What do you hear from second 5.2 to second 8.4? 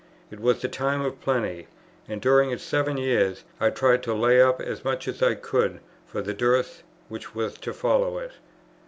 I could for the dearth which was to follow it.